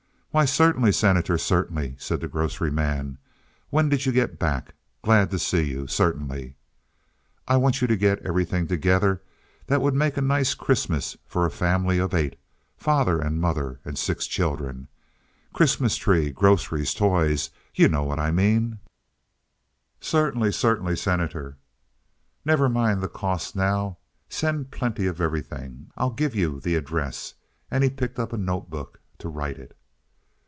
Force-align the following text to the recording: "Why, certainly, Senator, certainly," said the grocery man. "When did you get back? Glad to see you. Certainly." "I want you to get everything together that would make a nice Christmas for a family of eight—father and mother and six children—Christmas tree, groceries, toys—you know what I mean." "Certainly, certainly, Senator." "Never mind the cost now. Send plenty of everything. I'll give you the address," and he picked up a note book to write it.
"Why, 0.33 0.45
certainly, 0.45 0.93
Senator, 0.93 1.37
certainly," 1.37 1.95
said 1.99 2.21
the 2.21 2.29
grocery 2.29 2.71
man. 2.71 3.17
"When 3.69 3.89
did 3.89 4.05
you 4.05 4.13
get 4.13 4.39
back? 4.39 4.75
Glad 5.01 5.29
to 5.31 5.37
see 5.37 5.63
you. 5.63 5.87
Certainly." 5.87 6.55
"I 7.49 7.57
want 7.57 7.81
you 7.81 7.87
to 7.89 7.97
get 7.97 8.19
everything 8.21 8.65
together 8.65 9.21
that 9.67 9.81
would 9.81 9.93
make 9.93 10.15
a 10.15 10.21
nice 10.21 10.53
Christmas 10.53 11.17
for 11.27 11.45
a 11.45 11.51
family 11.51 11.97
of 11.97 12.13
eight—father 12.13 13.19
and 13.19 13.41
mother 13.41 13.81
and 13.83 13.97
six 13.97 14.25
children—Christmas 14.25 15.97
tree, 15.97 16.31
groceries, 16.31 16.93
toys—you 16.93 17.89
know 17.89 18.03
what 18.05 18.17
I 18.21 18.31
mean." 18.31 18.79
"Certainly, 19.99 20.53
certainly, 20.53 20.95
Senator." 20.95 21.57
"Never 22.45 22.69
mind 22.69 23.01
the 23.01 23.09
cost 23.09 23.53
now. 23.53 23.97
Send 24.29 24.71
plenty 24.71 25.07
of 25.07 25.19
everything. 25.19 25.91
I'll 25.97 26.09
give 26.11 26.33
you 26.33 26.61
the 26.61 26.75
address," 26.75 27.33
and 27.69 27.83
he 27.83 27.89
picked 27.89 28.17
up 28.17 28.31
a 28.31 28.37
note 28.37 28.69
book 28.69 29.01
to 29.17 29.27
write 29.27 29.57
it. 29.59 29.75